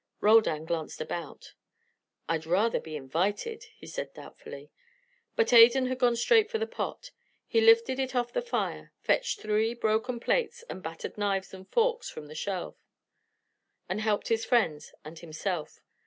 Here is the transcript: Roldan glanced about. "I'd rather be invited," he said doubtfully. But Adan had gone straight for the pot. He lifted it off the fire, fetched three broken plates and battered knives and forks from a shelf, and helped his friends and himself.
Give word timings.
Roldan 0.19 0.65
glanced 0.65 0.99
about. 0.99 1.53
"I'd 2.27 2.47
rather 2.47 2.79
be 2.79 2.95
invited," 2.95 3.65
he 3.77 3.85
said 3.85 4.11
doubtfully. 4.15 4.71
But 5.35 5.53
Adan 5.53 5.85
had 5.85 5.99
gone 5.99 6.15
straight 6.15 6.49
for 6.49 6.57
the 6.57 6.65
pot. 6.65 7.11
He 7.45 7.61
lifted 7.61 7.99
it 7.99 8.15
off 8.15 8.33
the 8.33 8.41
fire, 8.41 8.93
fetched 9.03 9.39
three 9.41 9.75
broken 9.75 10.19
plates 10.19 10.63
and 10.67 10.81
battered 10.81 11.19
knives 11.19 11.53
and 11.53 11.69
forks 11.69 12.09
from 12.09 12.31
a 12.31 12.33
shelf, 12.33 12.83
and 13.87 14.01
helped 14.01 14.29
his 14.29 14.43
friends 14.43 14.91
and 15.05 15.19
himself. 15.19 15.81